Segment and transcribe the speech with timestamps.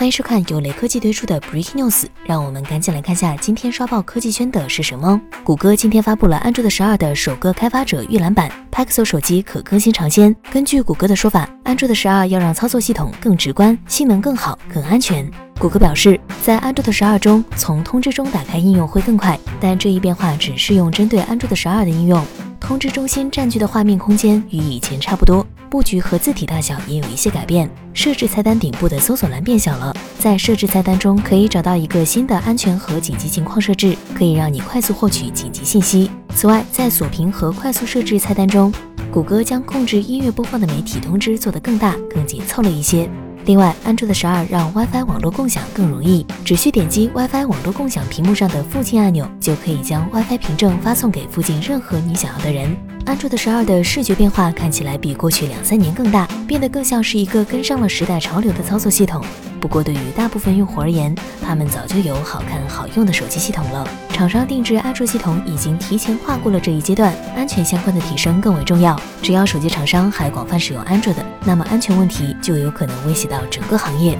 [0.00, 5.20] 欢迎收看由雷科技推出的 Breaking News，让我们赶紧来看下今天刷爆科技圈的是什么。
[5.44, 10.34] 谷歌今天发布了安卓的十二的首个开发者预览版，Pixel 手机可更新尝鲜。
[10.50, 15.30] 根据谷歌的说法，安卓的十二要让操作系统更直观，性能更好，更安全。
[15.58, 22.24] 谷歌表示，在安卓的十二中，从通知中打开应用会更快，但这一变化只适用针对安卓的十二的应用。
[22.60, 27.68] 通知中心占据的画面空间与以前差不多，布局和字体大小也有一些改变。
[27.92, 36.08] 设置菜单顶部的搜索栏变小了，在设置菜单中可以找到一个新的安全和紧急情况设置，可以让你快速获取紧急信息。
[36.32, 38.72] 此外，在锁屏和快速设置菜单中，
[39.10, 43.10] 谷歌将控制音乐播放的媒体通知做得更大、更紧凑了一些。
[43.50, 52.76] 另外，安卓的十二让 WiFi 网络共享更容易，只需点击 WiFi 网络共享屏幕上的附近按钮，就可以将 WiFi 凭证发送给附近任何你想要的人。
[53.06, 59.20] 安卓的十二的视觉变化看起来比过去两三年更大，变得更像是一个跟上了时代潮流的操作系统。
[59.60, 63.86] 不过，对于大部分用户而言，他们早就有好看好用的手机系统了。
[64.08, 68.98] 厂商定制安卓系统已经提前跨过了这一阶段，安全相关的提升更为重要。
[69.20, 74.18] 只要手机厂商还广泛使用安卓的，那么安全问题就有可能威胁到整个行业。